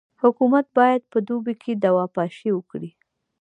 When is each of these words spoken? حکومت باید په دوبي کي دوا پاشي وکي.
حکومت 0.23 0.65
باید 0.77 1.01
په 1.11 1.17
دوبي 1.27 1.53
کي 1.63 1.71
دوا 1.83 2.05
پاشي 2.15 2.49
وکي. 2.53 2.89